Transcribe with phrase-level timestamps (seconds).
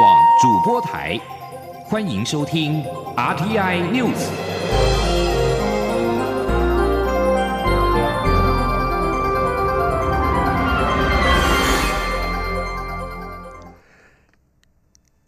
[0.00, 1.20] 广主播台，
[1.84, 2.82] 欢迎收听
[3.18, 4.30] RTI News。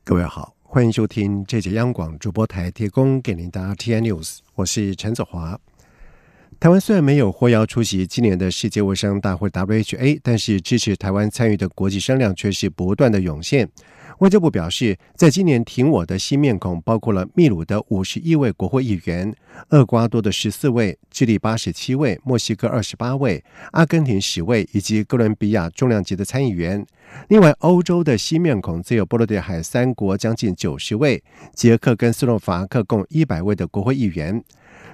[0.03, 5.61] 各位好，欢迎收听这节央广主播台提供给您的 RTI News，我是陈子华。
[6.59, 13.69] 台湾虽然没有获邀出席今年的世界卫生大会 （WHA），但是支持台湾参与的国际声量却是不断的涌现。
[14.23, 19.35] 外交部表示，在今年挺我的新面孔包括了秘鲁的五十一位国会议员、
[19.71, 26.87] 厄瓜多的十四位、智利八十七位、墨西哥二十八位、阿根廷十位以及哥伦比亚重量级的参议员。
[27.31, 31.21] 另外，欧洲的新面孔则有波罗的海三国将近九十位，
[31.53, 34.41] 捷克跟斯洛伐克共一百位的国会议员。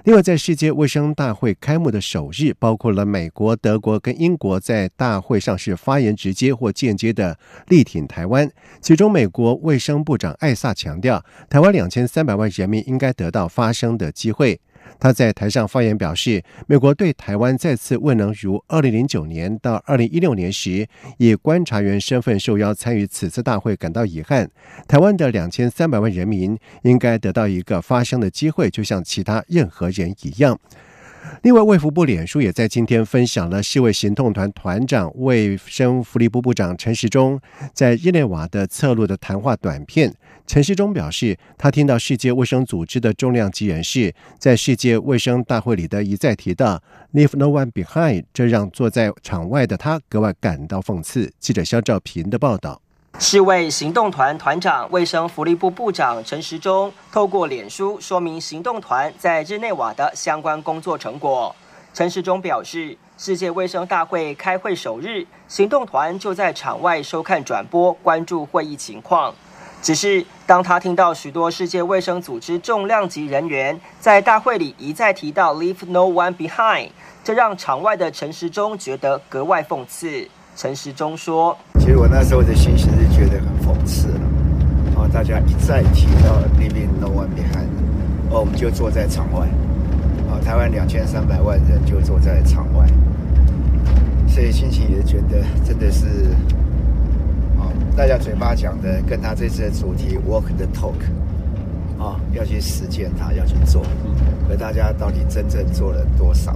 [0.05, 8.49] 另外，在世界卫生大会开幕的首日，包括了美国、德国跟英国在大会上是发言，直接或间接的力挺台湾。
[8.81, 14.59] 其中，美国卫生部长艾萨强调，台湾两千三百万人民应该得到发声的机会。
[14.97, 20.87] 他在台上发言表示，美国对台湾再次未能如二零零九年到二零一六年时
[21.17, 24.49] 以观察员身份受邀参与此次大会感到遗憾。
[24.87, 30.59] 台湾的两千三百万人民应该得到一个发声的机会，就像其他任何人一样。
[31.43, 37.39] 另外，卫福部脸书也在今天分享了世卫行动团团长、卫生福利部部长陈时中
[37.73, 40.13] 在日内瓦的侧录的谈话短片。
[40.45, 46.81] 陈时中表示，他听到世界卫生组织的重量级人士在世界卫生大会里的一再提到
[47.13, 51.31] “leave no one behind”，这让坐在场外的他格外感到讽刺。
[51.39, 52.81] 记者肖兆平的报道。
[53.21, 61.53] 世卫行动团团长、卫生福利部部长陈时中透过脸书说明行动团在日内瓦的相关工作成果。
[61.93, 69.35] 陈时中表示，世界卫生大会开会首日，行动团就在场外收看转播，关注会议情况。
[69.81, 76.89] 只是当他听到许多世界卫生组织重量级人员在大会里一再提到 “leave no one behind”，
[77.21, 80.25] 这让场外的陈时中觉得格外讽刺。
[80.55, 81.57] 陈时中说
[81.89, 84.21] ：“其实我那时候的心情是觉得很讽刺了。
[84.95, 87.65] 啊，大家一再提到 ‘leaving no one behind’，
[88.29, 89.47] 哦，我们就坐在场外。
[90.29, 92.85] 啊，台湾两千三百万人就坐在场外，
[94.27, 96.05] 所以心情也觉得真的是，
[97.57, 100.93] 啊，大家嘴巴讲的跟他这次的主题 ‘walk the talk’，
[101.99, 103.81] 啊，要去实践它，要去做，
[104.47, 106.55] 可大家到底真正做了多少？”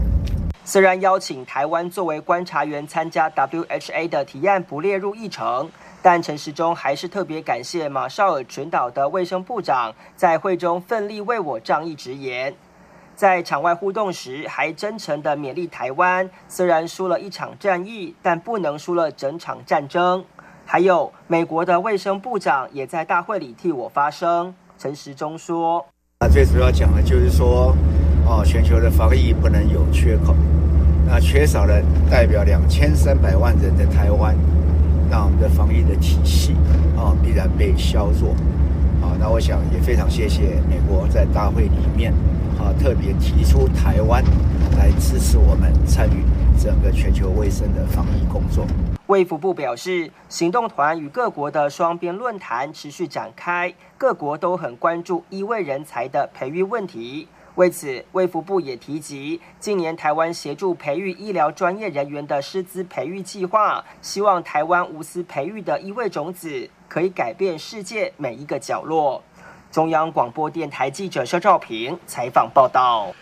[0.65, 5.69] 虽然邀请台湾作为观察员参加 WHA 的提案不列入议程，
[6.01, 12.55] 但陈时中还是特别感谢马绍尔群岛的卫生部长在会中奋力为我仗义直言。
[13.13, 20.23] 在场外互动时，还真诚的勉励台湾，虽然输了一场战役，但不能输了整场战争。
[20.65, 24.55] 还有美国的卫生部长也在大会里替我发声。
[24.79, 25.85] 陈时中说
[26.21, 27.75] ：“那最主要讲的就是说。”
[28.25, 30.33] 哦，全球的防疫不能有缺口，
[31.05, 34.35] 那缺少了代表两千三百万人的台湾，
[35.09, 36.53] 那我们的防疫的体系
[36.97, 38.33] 啊必然被削弱。
[39.01, 42.13] 好，那我想也非常谢谢美国在大会里面
[42.57, 44.23] 啊特别提出台湾
[44.77, 46.23] 来支持我们参与
[46.57, 48.65] 整个全球卫生的防疫工作。
[49.07, 57.27] 卫福部表示，行动团与各国的双边论坛持续展开，各国都很关注医卫人才的培育问题。
[57.55, 69.21] 为此，卫福部也提及，近年台湾协助培育医疗专业人员的师资培育计划，希望台湾无私培育的医卫种子，可以改变世界每一个角落。
[69.71, 73.13] 中央广播电台记者肖照平采访报道。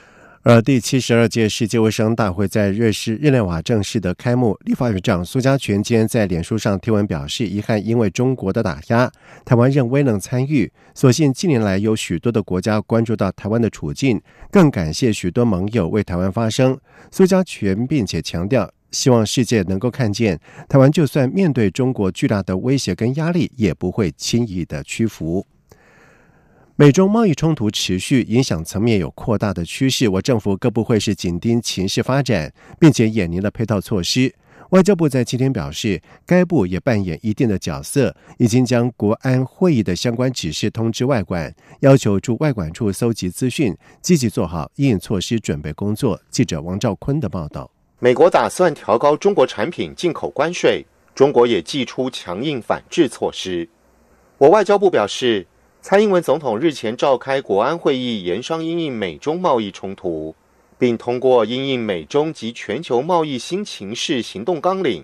[0.43, 9.11] 而第七十二届世界卫生大会在瑞士日内瓦正式的开幕，立法院长苏家全今天在脸书上贴文表示，遗憾因为中国的打压，
[9.45, 10.71] 台湾仍未能参与。
[10.95, 14.19] 所幸近年来有许多的国家关注到台湾的处境，
[14.49, 16.75] 更感谢许多盟友为台湾发声。
[17.11, 25.45] 苏家全并且强调，希望世界能够看见，台湾就算面对中国巨大的威胁跟压力，也不会轻易的屈服。
[26.81, 30.09] 美中贸易冲突持续，影响层面有扩大的趋势。
[30.09, 34.33] 我政府各部会是紧盯情势发展，并且演练了配套措施。
[34.71, 46.19] 外交部在今天表示，该部也扮演一定的角色，已经将国安会议的相关指示通知外管，要求驻外管处搜集资讯，积极做好应措施准备工作。
[46.31, 47.69] 记者王兆坤的报道：
[47.99, 50.83] 美国打算调高中国产品进口关税，
[51.13, 53.69] 中国也祭出强硬反制措施。
[54.39, 55.45] 我外交部表示。
[55.83, 60.35] 蔡英文总统日前召开国安会议，研商因应美中贸易冲突，
[60.77, 65.03] 并通过因应美中及全球贸易新情势行动纲领。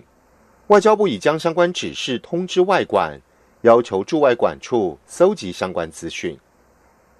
[0.68, 3.20] 外交部已将相关指示通知外管，
[3.62, 6.38] 要求驻外管处搜集相关资讯。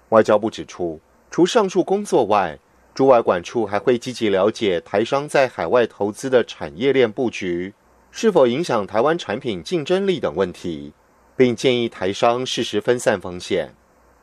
[0.07, 2.57] 外交部指出，除上述工作外，
[2.95, 7.73] 驻外管处还会积极了解台商在海外投资的产业链布局
[8.09, 10.93] 是否影响台湾产品竞争力等问题，
[11.39, 13.69] 并建议台商适时分散风险。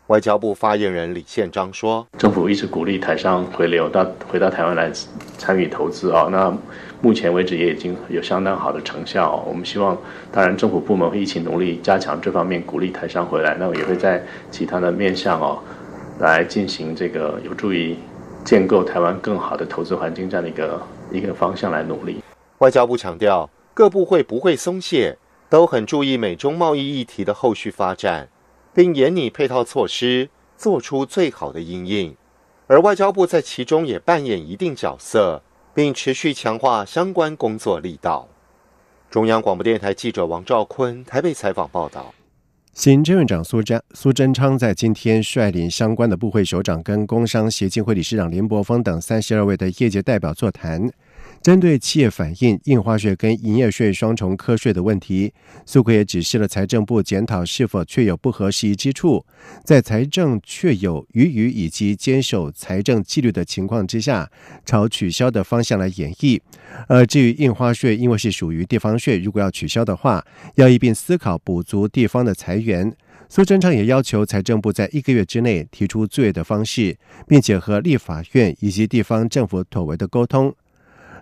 [0.08, 4.92] 外交部发言人李宪章说：“政府一直鼓励台商回流到回到台湾来
[5.38, 6.54] 参与投资啊，那
[7.00, 9.42] 目前为止也已经有相当好的成效。
[9.48, 9.96] 我们希望，
[10.30, 13.56] 当然政府部门会一起努力加强这方面，鼓励台商回来。
[13.58, 15.58] 那也会在其他的面向哦，
[16.18, 17.96] 来进行这个有助于
[18.44, 22.20] 建构台湾更好的投资环境这样的一个一个方向来努力。”
[22.58, 25.16] 外交部强调，各部会不会松懈，
[25.56, 28.28] 都很注意美中贸易议题的后续发展。
[28.74, 32.14] 并严拟配套措施，做出最好的应应，
[32.66, 35.42] 而外交部在其中也扮演一定角色，
[35.72, 38.28] 并持续强化相关工作力道。
[39.08, 42.12] 中央广播电台记者王兆坤台北采访报道。
[42.74, 50.86] 行政院长苏贞苏贞昌在今天率领相关的部会首长跟工商协进会理事长林柏峰等三十二位的业界代表座谈。
[51.46, 55.32] 针对企业反映印花税跟营业税双重课税的问题，
[55.64, 59.24] 苏奎也指示了财政部检讨是否确有不合时宜之处，
[59.62, 64.28] 在财政确有余余以及坚守财政纪律的情况之下，
[64.64, 66.40] 朝取消的方向来演绎。
[66.88, 70.26] 而至于印花税，因为是属于地方税，如果要取消的话，
[70.56, 72.92] 要一并思考补足地方的财源。
[73.28, 76.98] 苏贞昌也要求财政部在一个月之内提出最的方式，
[77.28, 80.52] 并且和立法院以及地方政府妥为的沟通。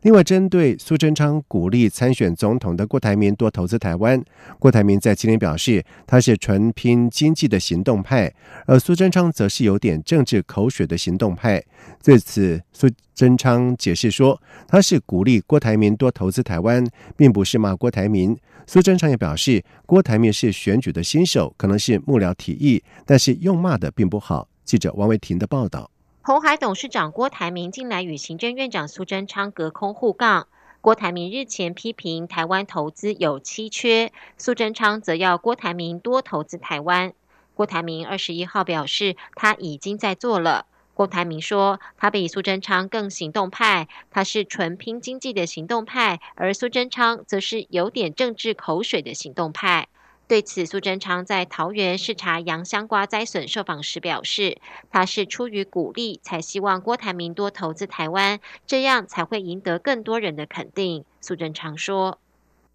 [0.05, 4.23] 另外，针对苏贞昌鼓励参选总统的郭台铭多投资台湾，
[4.59, 8.31] 郭台铭在今天表示，他是纯拼经济的行动派，
[8.67, 11.65] 而苏贞昌则是有点政治口水的行动派。
[12.03, 16.87] 对此，苏贞昌解释说，他是鼓励郭台铭多投资台湾，
[17.17, 18.37] 并不是骂郭台铭。
[18.67, 24.47] 苏贞昌也表示，郭台铭是选举的新手，可能是幕僚提议，但是用骂的并不好。
[24.67, 25.91] 记者王维婷的报道。
[26.27, 30.49] 红海董事长郭台铭近来与行政院长苏贞昌隔空互杠。
[30.81, 37.13] 郭台铭日前批评台湾投资有稀缺，苏贞昌则要郭台铭多投资台湾。
[37.53, 40.65] 郭台铭二十一号表示，他已经在做了。
[40.95, 49.89] 郭台铭说，他比苏贞昌更行动派，他是纯拼经济的行动派，而苏贞昌则是有点政治口水的行动派。
[50.27, 54.57] 对此，苏贞昌在桃园视察洋香瓜栽笋受访时表示，
[54.91, 61.05] 他是出于鼓励，才希望郭台铭多投资台湾，这样才会赢得更多人的肯定。
[61.21, 62.19] 苏贞昌说：“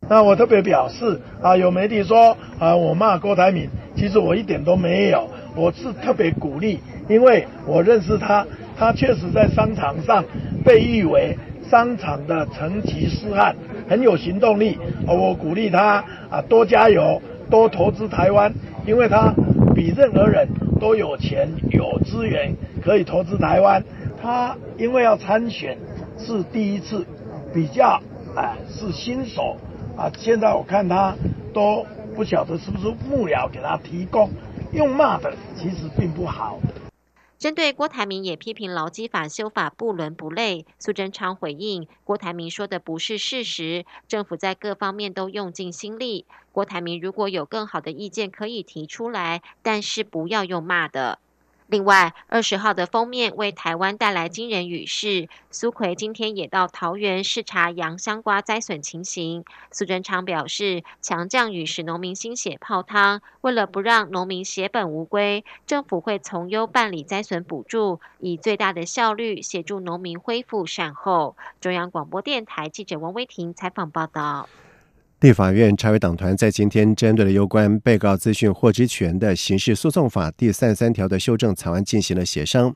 [0.07, 3.67] 那我特别表示啊，有媒体说啊，我骂郭台铭，
[3.97, 6.79] 其实我一点都没有，我是特别鼓励，
[7.09, 8.45] 因为我认识他，
[8.77, 10.23] 他确实在商场上
[10.63, 11.35] 被誉为
[11.67, 13.55] 商场的成吉思汗，
[13.89, 17.19] 很有行动力，我鼓励他啊，多加油。”
[17.49, 18.53] 多投资台湾，
[18.85, 19.33] 因为他
[19.73, 20.47] 比任何人
[20.79, 22.53] 都有钱有资源
[22.83, 23.83] 可以投资台湾。
[24.21, 25.77] 他因为要参选
[26.17, 27.05] 是第一次，
[27.53, 28.01] 比较
[28.35, 29.57] 啊是新手
[29.97, 30.11] 啊。
[30.17, 31.15] 现在我看他
[31.53, 31.85] 都
[32.15, 34.29] 不晓得是不是幕僚给他提供，
[34.73, 36.59] 用骂的其实并不好。
[37.39, 46.25] 针对郭台铭也批评劳基法修法不伦不类，苏贞昌回应郭台铭说的不是事实，政府在各方面都用尽心力。
[46.51, 51.19] 郭台铭如果有更好的意见可以提出来，但是不要用骂的。
[51.69, 55.29] 另外，二十号的封面为台湾带来惊人雨势。
[55.51, 59.45] 苏奎今天也到桃园视察洋香瓜栽损情形。
[59.71, 71.37] 苏贞昌表示，强降雨使农民心血泡汤，为了不让农民血本无归，政府会从优办理灾损补助，以最大的效率协助农民恢复善后。
[71.61, 74.49] 中央广播电台记者王威婷采访报道。
[75.21, 82.73] 立法院查委党团在今天针对了有关被告资讯获知权的刑事诉讼法第三十三条的修正草案进行了协商。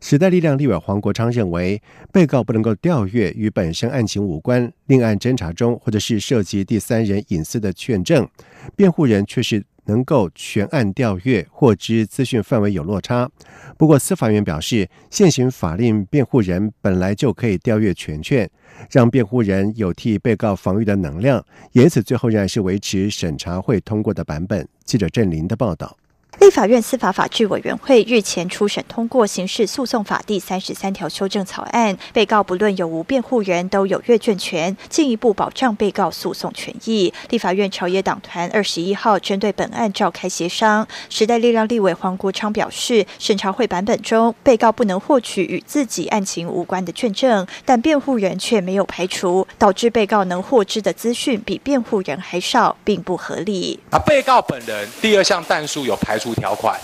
[0.00, 1.80] 时代力量立委黄国昌认为，
[2.12, 8.28] 被告不能够调阅与本身案情无关、另案侦查中或者是涉及第三人隐私的劝证，
[8.76, 9.64] 辩护人却是。
[9.86, 13.30] 能够全案调阅获知资讯范围有落差，
[13.76, 18.48] 不过司法院表示，现行法令辩护人本来就可以调阅全券，
[18.90, 24.66] 让辩护人有替被告防御的能量，因此最后仍然是维持审查会通过的版本。
[24.86, 25.94] 记者郑林的报道。
[26.40, 37.12] 立法院司法法制委员会日前初审通过刑事诉讼法第三十三条修正草案，被告不论有无辩护人都有阅卷权，进一步保障被告诉讼权益。
[37.30, 53.78] 立法院朝野党团二十一号针对本案召开协商，时代力量立委黄国昌表示，审查会版本中被告不能获取与自己案情无关的卷证，但辩护人却没有排除，导致被告能获知的资讯比辩护人还少，并不合理。
[53.90, 56.23] 啊，被告本人第二项弹数有排除。
[56.32, 56.78] 条款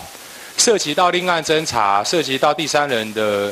[0.57, 3.51] 涉及到另案侦查，涉及到第三人的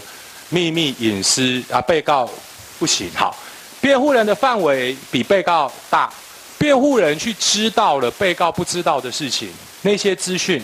[0.50, 2.30] 秘密隐私啊，被告
[2.78, 3.10] 不行。
[3.16, 3.34] 好，
[3.80, 6.12] 辩护人的范围比被告大，
[6.58, 9.50] 辩护人去知道了被告不知道的事情，
[9.82, 10.62] 那些资讯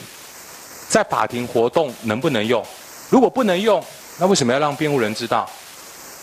[0.90, 2.64] 在法庭活动能不能用？
[3.10, 3.82] 如果不能用，
[4.20, 5.50] 那为什么要让辩护人知道？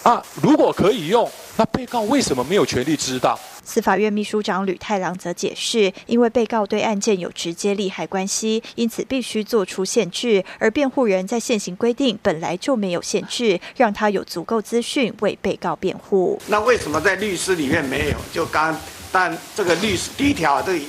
[0.02, 3.38] 啊，如果可以用，那被告为什么没有权利知道？
[3.64, 10.42] 司法院秘书长吕太郎则解释，因为被告对案件有直接利害关系，因此必须做出限制。
[10.58, 16.40] 而辩护人在现行规定本来就没有限制，让他有足够资讯为被告辩护。
[16.48, 18.16] 那为什么在律师里面没有？
[18.32, 18.76] 就刚，
[19.12, 20.80] 但这个律师第一条，这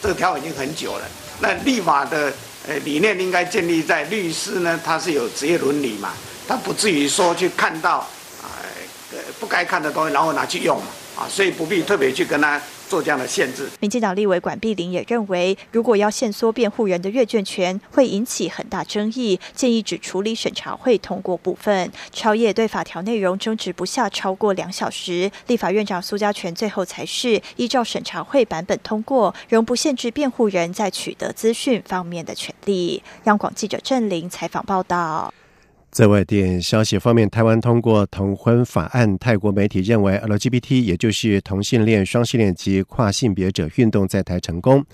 [0.00, 1.04] 这个条已经很久了。
[1.40, 2.32] 那立法的
[2.66, 6.12] 呃理念应该建立在律师呢，他是有职业伦理嘛，
[6.48, 8.08] 他不至于说去看到啊
[9.40, 10.86] 不该看的东西，然后拿去用嘛。
[11.16, 13.66] 啊，所以不必特别去跟他做这样的限制。
[13.80, 21.90] 民进党立委管碧玲也认为，如果要限缩辩护人的阅卷权，会引起很大争议，建议只处理审查会通过部分。
[22.12, 33.02] 朝野对法条内容争执不下超过两小时，立法院长苏家全最后才是依照审查会版本通过，仍不限制辩护人在取得资讯方面的权利。
[33.24, 35.32] 央广记者郑玲采访报道。
[35.96, 44.84] 在外电消息方面，台湾通过同婚法案，泰国媒体认为 LGBT 也就是同性恋、双性恋及跨性别者运动在台成功，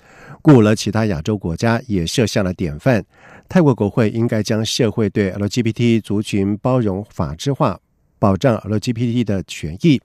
[0.41, 3.03] 鼓舞了其他亚洲国家也设下了典范。
[3.49, 7.77] 泰国国会应该将社会对 LGBT 族群包容、法制化，
[8.17, 10.01] 保障 LGBT 的权益。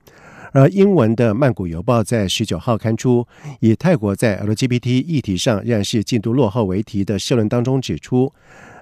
[0.51, 3.25] 而英文的《曼谷邮报》在十九号刊出
[3.61, 8.33] 以泰国在 LGBT 议题上仍然是进度落后为题的社论当中指出。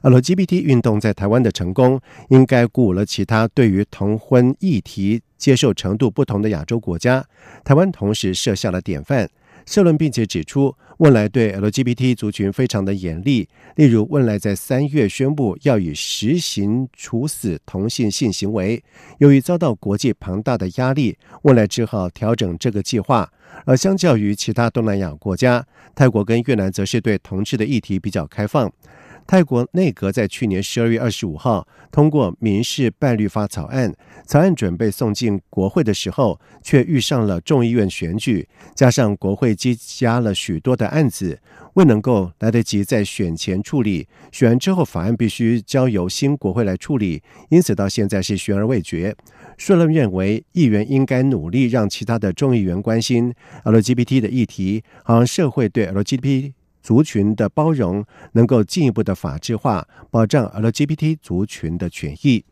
[0.03, 7.25] LGBT 运动在台湾的成功，应该鼓舞了其他对于同婚议题接受程度不同的亚洲国家。
[7.65, 9.29] 台湾同时设下了典范。
[9.67, 13.49] 社论并且指出，汶莱对 LGBT 族群非常的严厉。
[13.75, 18.81] 例如，汶莱在三月宣布要以实行处死同性性行为，
[19.19, 23.29] 由于遭到国际庞大的压力，汶莱只好调整这个计划。
[23.65, 28.73] 而相较于其他东南亚国家，泰国跟越南则是对同志的议题比较开放。
[29.26, 33.92] 泰国内阁在去年十二月二十五号通过民事伴侣法草案，
[34.25, 41.40] 草案准备送进国会的时候，却遇上了众议院选举，加上国会积压了许多的案子，
[41.75, 49.16] 未能够来得及在选前处理，选完之后法案必须交由新国会来处理，因此到现在是悬而未决。
[49.59, 56.52] 社论认为，议员应该努力让其他的众议员关心 LGBT 的议题，好让社会对 LGBT。
[56.87, 62.45] 族群的包容能够进一步的法制化，保障 LGBT 族群的权益。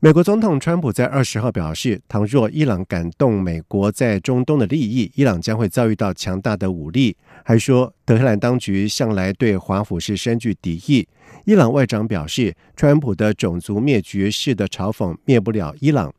[0.00, 7.16] 美国总统川普在二十号表示，倘若伊朗感动美国在中东的利益，伊朗将会遭遇到强大的武力。
[7.44, 11.06] 还说，德黑兰当局向来对华府是深具敌意。
[11.44, 16.12] 伊朗外长表示，川普的种族灭绝式的嘲讽灭不了伊朗。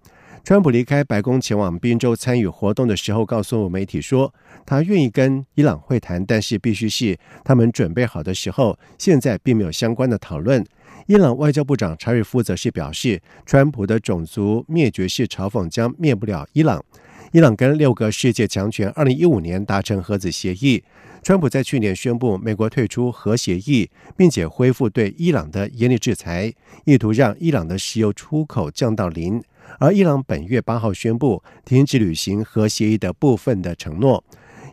[0.45, 4.31] 川普离开白宫前往宾州参与活动的时候，告诉媒体说，
[4.63, 8.77] 他愿意跟伊朗会谈，但是必须是他们准备好的时候。
[8.99, 10.63] 现在并没有相关的讨论。
[11.07, 16.85] 伊朗外交部长查瑞夫则是表示，川普的种族灭绝式嘲讽将灭不了伊朗。
[17.31, 20.83] 伊朗跟六个世界强权二零一五年达成核子协议，
[21.23, 29.41] 川普在去年宣布美国退出核协议，并且恢复对伊朗的严厉制裁，意图让伊朗的石油出口降到零。
[29.79, 34.23] 而伊朗本月八号宣布停止履行核协议的部分的承诺。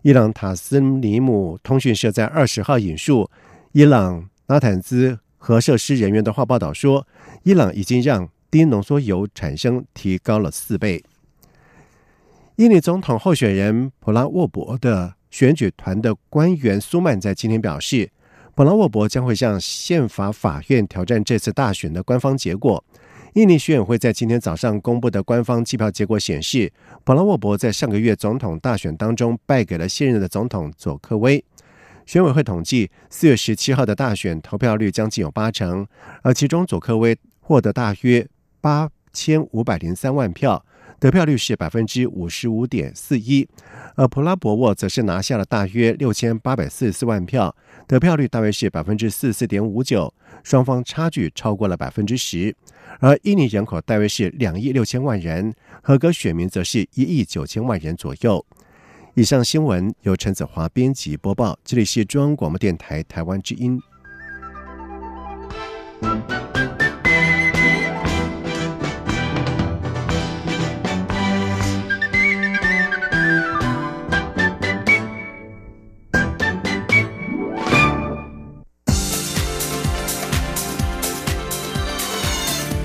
[0.03, 3.31] 伊朗塔斯尼姆通讯社在二十号引述
[3.73, 7.07] 伊朗纳坦兹核设施人员的话报道说，
[7.43, 11.03] 伊朗已经让低浓缩铀产生提高了四倍。
[12.57, 18.11] 印尼总统候选人普拉沃博的选举团的官员苏曼在今天表示，
[18.55, 22.85] 普拉沃博将会向宪法法院挑战这次大选的官方结果。
[23.35, 26.71] 印尼选委会在今天早上公布的官方计票结果显示，
[27.03, 31.43] 普拉沃博在上个月总统大选当中败给了现任的总统佐科威。
[32.05, 35.87] 选委会统计，四月十七号的大选投票率将近有八成，
[36.21, 38.29] 而其中佐科威获得大约
[38.61, 40.63] 八千五百零三万票，
[41.03, 43.49] 得票率是百分之五十五点四一，
[43.97, 47.53] 而普拉博沃则是拿下了大约六千八百四十四万票，
[47.89, 52.55] 得票率大约是百分之四四点五九，双方差距超过了百分之十。
[53.01, 58.47] 而印尼人口大约是两亿六千万人，合格选民则是一亿九千万人左右。
[59.15, 63.77] 以上新闻由陈子华编辑播报，这里是中央广播电台台湾之音。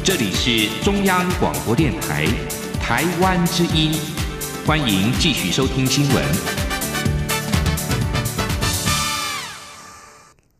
[0.07, 2.25] 这里是中央广播电台
[2.79, 3.91] 台湾之音，
[4.65, 6.23] 欢迎继续收听新闻。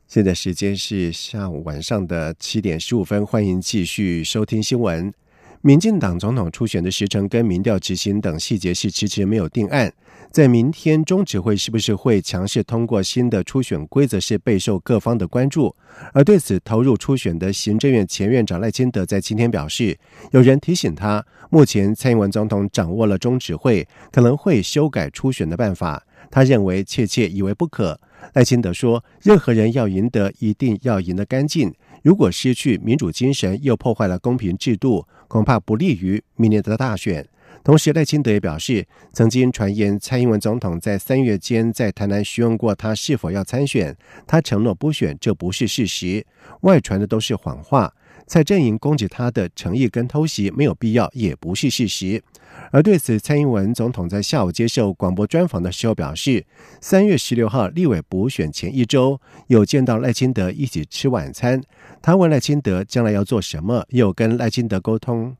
[0.09, 5.13] 现在时间是下午晚上的七点十五分，欢迎继续收听新闻。
[5.61, 9.93] 民进党总统初选的时程跟民调执行等细节是迟迟没有定案。
[10.31, 15.75] 在明天中指会是不是会强势通过新的初选规则，是备受各方的关注。
[16.13, 19.97] 而对此投入初选的行政院前院长赖清德在今天表示，
[20.31, 26.03] 有人提醒他，目前蔡英文总统掌握了中指会，可能会修改初选的办法。
[26.29, 27.99] 他认为切切以为不可。
[28.33, 31.73] 赖清德说，任何人要赢得，一定要赢得干净。
[32.03, 37.25] 如果失去民主精神，又破坏了公平制度，恐怕不利于明年的大选。
[37.67, 43.93] 同时，赖清德也表示，曾经传言蔡英文总统在三月间在台南询问过他是否要参选，
[44.25, 46.25] 他承诺不选，这不是事实，
[46.61, 47.93] 外传的都是谎话。
[48.25, 52.23] 蔡阵营攻击他的诚意跟偷袭没有必要，也不是事实。
[52.71, 56.45] 而对此，蔡英文总统在下午接受广播专访的时候表示，
[56.79, 61.61] 三月十六号立委补选前一周，有见到赖清德一起吃晚餐。
[62.01, 65.35] 他问赖清德将来要做什么，又跟赖清德沟通。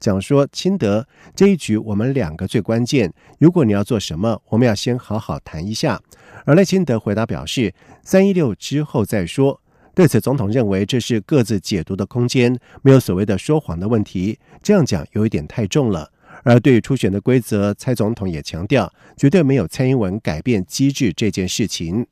[0.00, 3.12] 讲说，亲德这一局我们两个最关键。
[3.38, 6.00] 如果你要做什么，我们要先好好谈一下。
[6.44, 7.72] 而赖清德回答表示，
[8.02, 9.60] 三一六之后再说。
[9.94, 14.38] 对此，总统认为这是各自解读的空间，没有所谓的说谎的问题。
[14.62, 16.10] 这样讲有一点太重了。
[16.42, 22.04] 而对于初选的规则，蔡总统也强调，绝对没有蔡英文改变机制这件事情。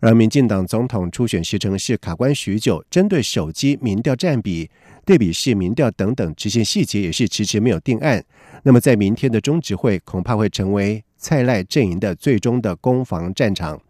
[0.00, 4.70] 而民进党总统初选时程是卡关许久，针对手机民调占比。
[5.06, 8.22] 对比式民调等等执行细节也是迟迟没有定案。
[8.64, 13.80] 那么在明天的中执会恐怕会成为蔡赖阵营的最终的攻防战场。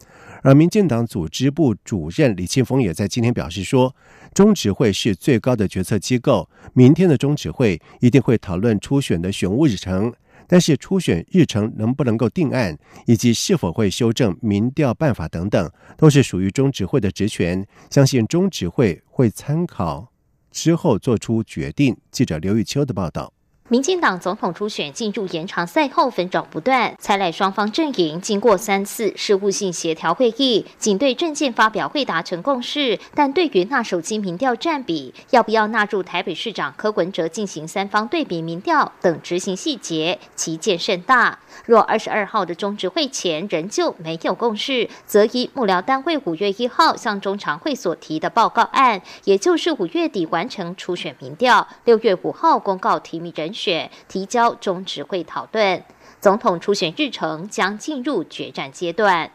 [0.42, 3.96] 而民进党组织部主任李庆峰也在今天表示说，
[4.35, 10.12] 中指会是最高的决策机构，明天的中指会一定会讨论初选的选务日程。
[10.47, 17.67] 但是初选日程能不能够定案，以及是否会修正民调办法等等，都是属于中指会的职权。
[17.91, 20.12] 相信中指会会参考。
[20.56, 21.95] 之后做出决定。
[22.10, 23.30] 记者刘玉秋的报道。
[23.69, 26.95] 民进党总统初选进入延长赛后，纷扰不断。
[27.00, 41.40] 蔡赖双方阵营经过三次事务性协调会议，仅对政见发表会达成共识，但对于那手机民调占比，要不要纳入台北市长柯文哲进行三方对比民调等执行细节，旗舰甚大。
[41.64, 53.52] 若二十二号的中执会前仍旧没有共识，则以幕僚单位五月一号向中常会所提的报告案，也就是五月底完成初选民调，六月五号公告提名人。
[53.56, 55.82] 选提交中执会讨论，
[56.21, 59.30] 总统初选日程将进入决战阶段。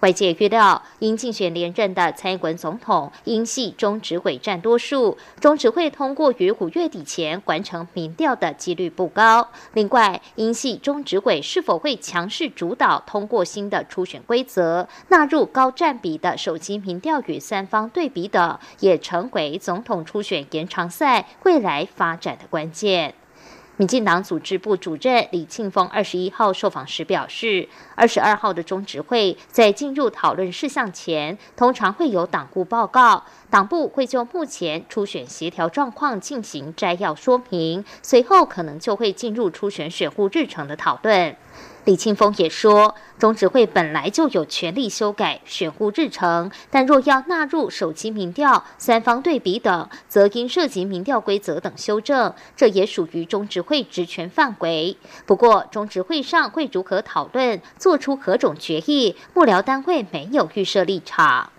[0.00, 9.48] 外界预料，因竞选连任的蔡英文总统因系中执委占多数，中执会通过于五月底前完成民调的几率不高。
[9.72, 23.14] 另外，因系中执委是否会强势主导通过新的初选规则，纳入高占比的手机民调与三方对比等，也成为总统初选延长赛未来发展的关键。
[23.76, 41.36] 民进党组织部主任李庆峰二十一号受访时表示，二十二号的中执会在进入讨论事项前，通常会有党部报告，党部会就目前初选协调状况进行摘要说明，随后可能就会进入初选选务日程的讨论。
[41.84, 54.96] 李庆峰也说，中执会本来就有权利修改选务日程，但若要纳入手机民调、三方对比等，则应涉及民调规则等修正，这也属于中执会职权范围。
[55.26, 61.50] 不过，中执会上会如何讨论、做出何种决议，幕僚单位没有预设立场。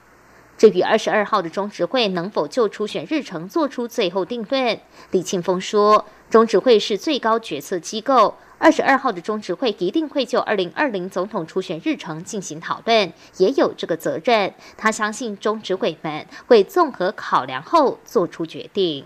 [0.58, 4.80] 至于二十二号的中执会能否就初选日程做出最后定论，
[5.12, 8.36] 李庆峰说，中执会是最高决策机构。
[8.58, 14.54] 二十二号的中执会一定会就二零二零总统初选日程进行讨论，也有这个责任。
[14.78, 19.06] 他相信中执委们会综合考量后做出决定。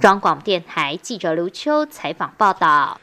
[0.00, 3.00] 中广电台记者刘秋采访报道。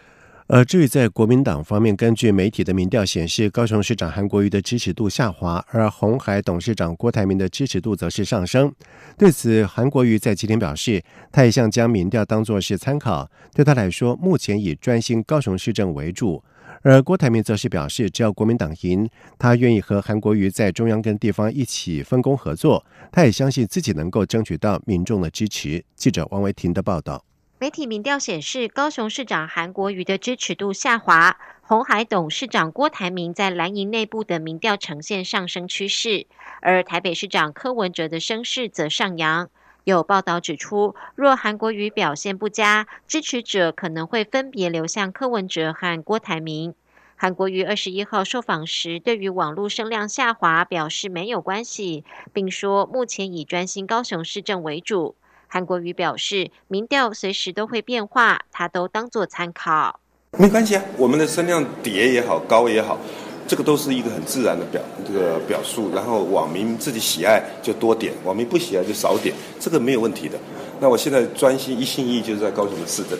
[0.53, 8.69] 而，至于在国民党方面，根据媒体的民调显示，高雄市长韩国瑜的支持度下滑，而红海董事长郭台铭的支持度则是上升。
[9.17, 16.43] 对此，韩国瑜在今天表示，他一向将民调当作是参考，对他来说，目前以专心高雄市政为主。
[16.81, 19.09] 而郭台铭则是表示，只要国民党赢，
[19.39, 22.85] 他愿意和韩国瑜在中央跟地方一起分工合作。
[23.09, 25.81] 他也相信自己能够争取到民众的支持。
[25.95, 27.23] 记者王维婷的报道。
[27.61, 36.25] 媒体民调显示，高雄市长韩国瑜的支持度下滑，红海董事长郭台铭在蓝营内部的民调呈现上升趋势，
[36.61, 39.47] 而台北市长柯文哲的声势则上扬。
[39.83, 46.73] 有报道指出，若韩国瑜表现不佳，支持者可能会分别流向柯文哲和郭台铭。
[47.15, 55.15] 韩国瑜二十一号受访时，对于网络声量下滑表示没有关系，并说目前以专心高雄市政为主。
[55.53, 59.99] 韩国瑜表示，民调随时都会变化，他都当作参考。
[60.37, 62.97] 没关系啊，我们的声量跌也好，高也好，
[63.45, 65.93] 这个都是一个很自然的表这个表述。
[65.93, 70.39] 然后网民自己喜爱就多点，网民不喜爱就少点，这个没有问题的。
[70.79, 73.19] 那我现在专心一心一意就是在高雄的市政。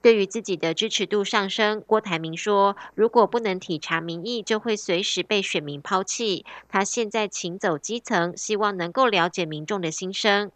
[0.00, 6.46] 对于自己的支持度上升，郭台铭说，如果不能体察民意，就会随时被选民抛弃。
[6.70, 10.50] 他现在请走基层，希望能够了解民众的心声。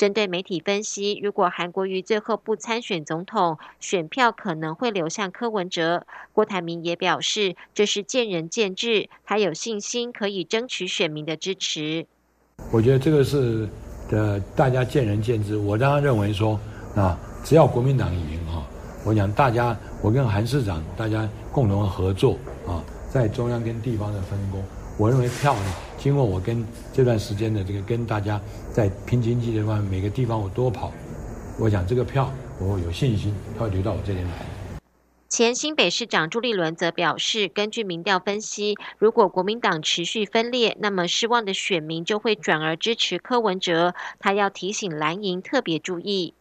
[0.00, 6.06] 针对媒体分析，如果韩国瑜最后不参选总统，选票可能会流向柯文哲。
[6.32, 12.06] 郭台铭也表示，这是见仁见智，他有信心可以争取选民的支持。
[12.72, 13.68] 我觉得这个是
[14.08, 15.58] 的，大家见仁见智。
[15.58, 16.58] 我当然认为说，
[16.96, 18.64] 啊，只要国民党赢啊，
[19.04, 24.64] 我想大家，我跟韩市长大家共同合作啊，在中央跟地方的分工。
[25.00, 28.38] 我认为票呢，经过我跟这段时间的这个跟大家
[28.70, 30.92] 在拼经济的方，每个地方我多跑，
[31.58, 34.32] 我想这个票我有信心会流到我这边来。
[35.26, 43.94] 前新北市长朱立伦则表示，根据民调分析，如果国民党持续分裂，那么失望的选民就会转而支持柯文哲。
[44.18, 46.34] 他要提醒蓝营特别注意。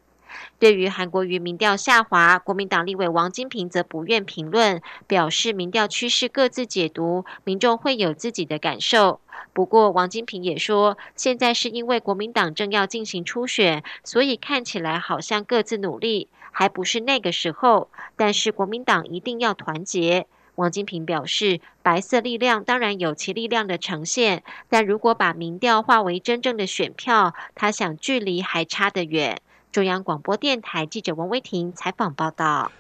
[0.60, 9.20] 对于韩国瑜民调下滑，国民党立委王金平则不愿评论，表示民调趋势各自解读，民众会有自己的感受。
[9.54, 17.90] 不过，王金平也说，现在是因为国民党正要进行初选，所以看起来好像各自努力，还不是那个时候。
[18.16, 20.28] 但是国民党一定要团结。
[20.56, 29.40] 王金平表示，白色力量当然有其力量的呈现，但如果把民调化为真正的选票，他想距离还差得远。
[29.72, 32.72] 中央广播电台记者王威婷采访报道。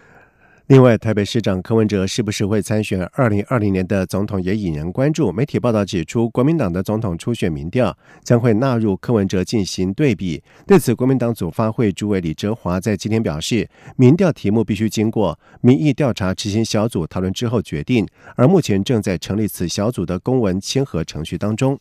[0.65, 5.32] 另外，台北市长柯文哲是不是会参选二零二零年的总统也引人关注。
[5.32, 10.43] 媒体报道指出，国民党的总统初选民调将会纳入柯文哲进行对比。
[10.65, 21.80] 对此，国民党组发会主委李哲华在今天表示，民调题目必须经过民意调查执行小组讨论之后决定，而目前正在成立此小组的公文签合程序当中。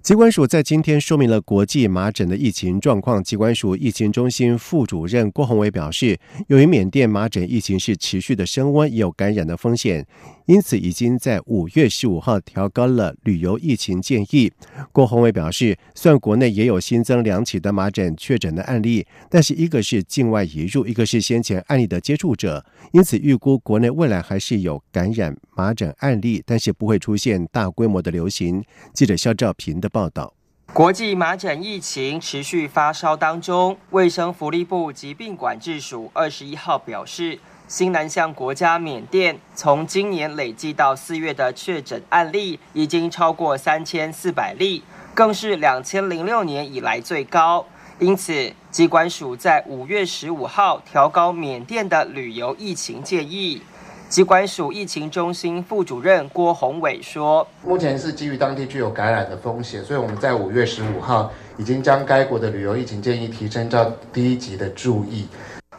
[0.00, 3.22] 机关署在今天说明了国际麻疹的疫情状况。
[3.22, 10.06] 机关署疫情中心副主任郭宏伟表示，由于缅甸麻疹疫情是持续的升温，也有感染的风险。
[10.46, 14.50] 因此，已经在五月十五号调高了旅游疫情建议。
[14.92, 28.64] 郭宏伟表示，虽然国内也有新增两起的麻疹确诊的案例，但是一个是境外移入，一个是先前案例的接触者，因此预估国内未来还是有感染麻疹案例，但是不会出现大规模的流行。
[28.94, 30.32] 记者肖兆平的报道：
[30.72, 37.38] 国际麻疹疫情持续发烧当中，卫生福利部疾病管制署二十一号表示。
[37.68, 47.66] 新南向国家缅甸从今年累计到四月的确诊案例已经超过三千四百例，更是两千零六年以来最高。
[47.98, 53.60] 因此，机关署在五月十五号调高缅甸的旅游疫情建议。
[54.08, 65.28] 机管署疫情中心副主任郭宏伟说：“目前是基于当地具有感染的风险，所以我们在五月十五号已经将该国的旅游疫情建议提升到第一级的注意。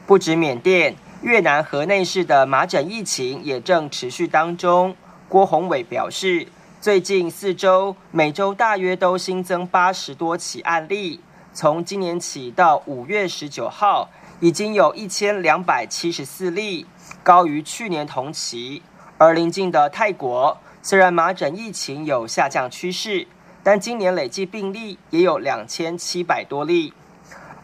[0.06, 4.96] 不止缅甸。”越南河内市的麻疹疫情也正持续当中。
[5.28, 6.48] 郭宏伟表示，
[6.80, 11.20] 最近四周每周大约都新增八十多起案例，
[11.52, 14.08] 从今年起到五月十九号，
[14.40, 16.86] 已经有一千两百七十四例，
[17.24, 18.82] 高于去年同期。
[19.18, 23.28] 而邻近的泰国，虽然麻疹疫情有下降趋势，
[23.62, 26.94] 但今年累计病例也有两千七百多例。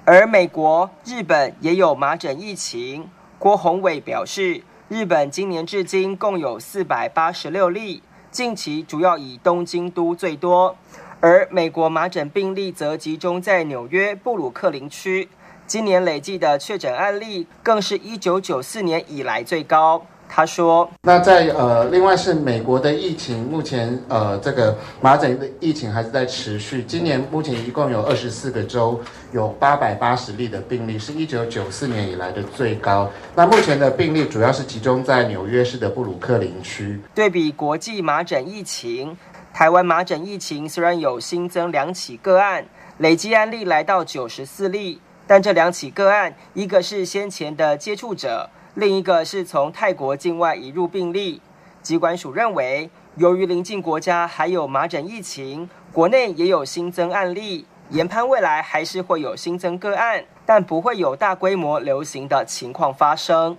[0.04, 3.10] 而美国、日本也有麻疹疫情。
[3.40, 10.76] 郭宏伟表示，日本今年至今共有四百八十六例，近期主要以东京都最多，
[11.22, 15.28] 而美国麻疹病例则集中在纽约布鲁克林区，
[15.68, 20.06] 今年累计的确诊案例更是一九九四年以来最高。
[20.28, 26.84] 他说：“那在呃，另外是美国的疫情，目前呃，这个麻疹的疫情还是在持续。
[26.84, 29.00] 今年目前一共有二十四个州
[29.32, 33.08] 有八百八十例的病例，是一九九四年以来的最高。
[33.36, 37.00] 那目前的病例主要是集中在纽约市的布鲁克林区。
[37.14, 39.16] 对比国际麻疹疫情，
[39.54, 42.66] 台湾麻疹疫情虽然有新增两起个案，
[42.98, 51.42] 累计案例来到九十四例，但这两起个案，一个是先前的接触者。”另一个是从泰国境外移入病例，
[51.82, 63.56] 机关署认为，由于邻近国家还有麻疹疫情，国内也有新增案例，研判未来还是会有新增个案，但不会有大规模流行的情况发生。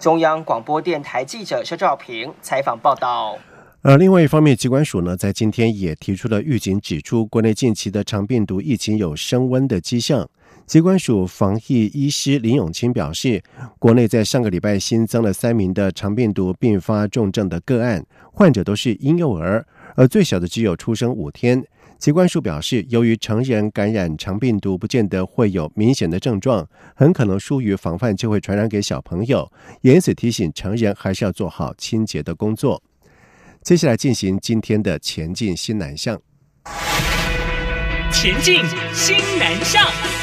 [0.00, 3.38] 中央广播电台记者肖兆平采访报道。
[3.82, 10.28] 而另外一方面，机关署呢在今天也提出了预警，指出国内近期的长病毒疫情有升温的迹象。
[10.68, 13.42] 机关署防疫医师林永清表示，
[13.78, 21.64] 国内在上个礼拜新增了三名的长病毒并发重症的个案，患者都是婴幼儿，而最小的只有出生五天。
[21.98, 29.50] 机关署表示，由于成人感染长病毒不见得会有明显的症状，很可能疏于防范就会传染给小朋友，
[29.80, 32.82] 因此提醒成人还是要做好清洁的工作。
[33.62, 36.20] 接下来进行今天的前进新南向，
[38.12, 40.17] 前进新南向。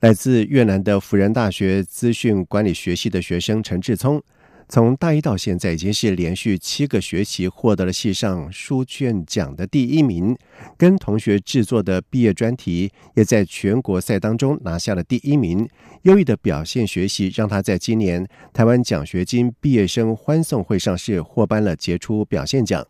[0.00, 4.22] 来自越南的辅仁大学资讯管理学系的学生陈志聪，
[4.66, 10.34] 从大一到现在已经是连续七个学期获得了系上书卷奖的第一名，
[10.78, 15.68] 跟同学制作的毕业专题也在全国赛当中拿下了第一名。
[16.04, 22.86] 优异的表现学习让他在今年台湾奖学金毕业生欢送会上是获颁了杰出表现奖。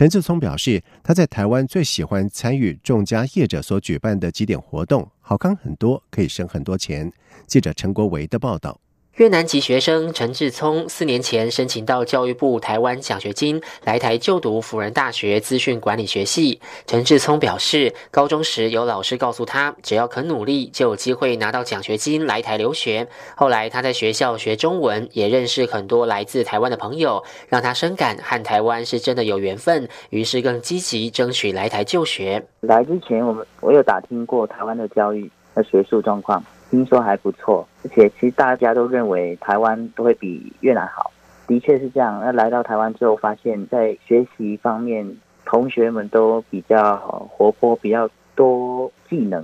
[0.00, 7.12] 陈志聪表示，他在台湾最喜欢参与众家业者所举办的几点活动，好康很多，可以省很多钱。
[7.46, 8.80] 记者陈国维的报道。
[9.20, 16.58] 越南籍学生陈志聪四年前申请到教育部台湾奖学金来台就读辅仁大学资讯管理学系。
[16.86, 23.06] 陈志聪表示，高中时有老师告诉他，只要肯努力，就有机会拿到奖学金来台留学。
[23.36, 32.42] 后来他在学校学中文，也认识很多来自台湾的朋友，让他深感和台湾是真的有缘分，于是更积极争取来台就学。
[32.60, 36.42] 来之前，我们我有打听过台湾的教育和学术状况。
[36.70, 41.10] 听说还不错，而且其实大家都认为台湾都会比越南好，
[41.48, 42.20] 的确是这样。
[42.24, 46.96] 那来到台湾之后，发现，在学习方面，同学们都比较
[47.28, 49.42] 活泼，比较多技能，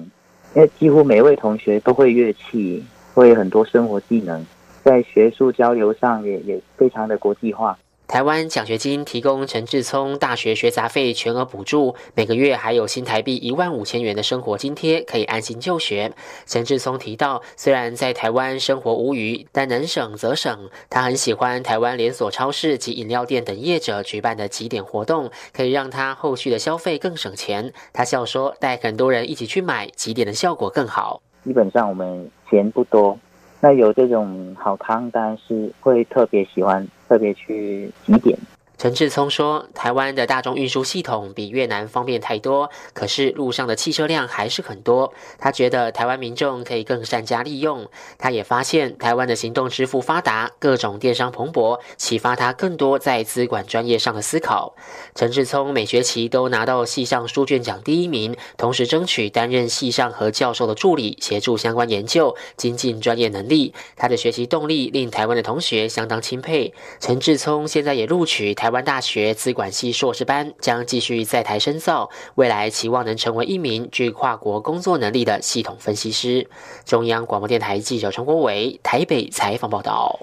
[0.55, 4.47] 因为几乎每位同学都会乐器，会很多生活技能，
[4.85, 7.77] 在学术交流上也也非常的国际化。
[8.07, 16.13] 台湾奖学金提供陈志聪大学学杂费全额补助，每个月还有新台币一万五千元的生活津贴，可以安心就学。
[16.47, 20.71] 陈志聪提到，虽然在台湾生活无余，但能省则省。
[20.89, 27.73] 他很喜欢台湾连锁超市及饮料店等业者举办的几点活动，可以让他后续的消费更省钱。
[27.93, 31.21] 他笑说，带很多人一起去买几点的效果更好。
[31.45, 33.19] 基本上我们钱不多。
[33.67, 38.39] 那有这种好汤，当然是会特别喜欢，特别去提点。
[38.79, 45.15] 陈志聪说：“台湾的大众运输系统比越南方便太多，可是路上的汽车量还是很多。
[45.39, 47.89] 他觉得台湾民众可以更善加利用。
[48.19, 54.75] 他也发现台湾的行动支付发达，各种电商蓬勃，启发他更多在资管专业上的思考。”
[55.17, 63.73] 陈志聪每学期都拿到系上书卷奖第一名，同时争取担任系上和教授的助理，协助相关研究，精进专业能力。
[63.97, 66.75] 他的学习动力令台湾的同学相当钦佩。
[67.01, 68.66] 陈志聪现在也录取台。
[68.67, 76.49] 台湾大学资管系硕士班将继续在台深造，未来期望能成为一名具跨国工作能力的系统分析师。
[76.85, 80.19] 中央广播电台记者陈国伟台北采访报道。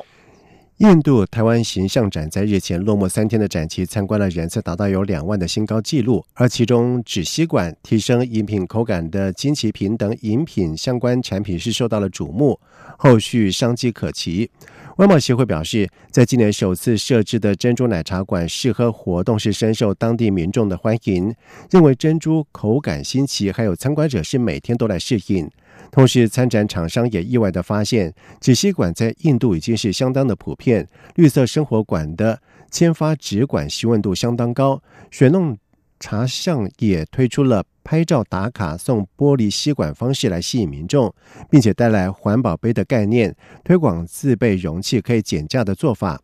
[0.79, 12.59] 印度台湾形象展在日前落幕三天的展期，参观了人次达到有两万的新高纪录，而其中纸吸管提升饮品口感的金奇瓶等饮品相关产品是受到了瞩目，
[12.97, 14.51] 后续商机可期。
[14.97, 21.33] 外贸协会表示，在今年首次设置的珍珠奶茶馆试喝活动是深受当地民众的欢迎，
[21.71, 25.49] 认为珍珠口感新奇，还有参观者是每天都来试饮。
[25.91, 35.57] 同时，参展厂商也意外的发现，纸吸管在印度已经是相当的普遍，绿色生活馆的签发纸管吸温度相当高，雪弄
[36.03, 37.63] 茶巷也推出了。
[37.81, 41.13] 拍照打卡送玻璃吸管方式来吸引民众，
[41.49, 46.21] 并且带来环保杯的概念，推广自备容器可以减价的做法。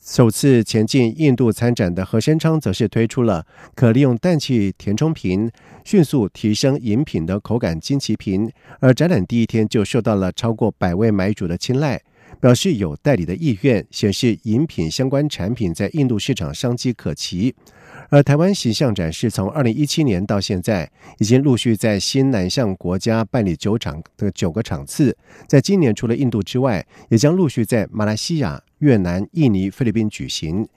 [0.00, 3.44] 首次前进印度参展的和生昌则是推出了
[3.74, 5.50] 可利用氮气填充瓶，
[5.84, 12.00] 迅速提升饮品的口感金奇瓶，而展览第一天就受到了超过百位买主的青睐，
[12.40, 17.54] 表示有代理的意愿，显示饮品相关产品在印度市场商机可期。
[18.12, 25.16] 而台湾形象展示从二零一七年到现在，已经陆续在新南向国家办理九场的九个场次。
[25.46, 30.68] 在今年除了印度之外，也将陆续在马来西亚、越南、印尼、菲律宾举行。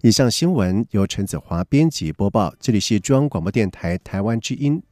[0.00, 4.82] 以上新闻由陈子华编辑播报，这里是中央广播电台台湾之音。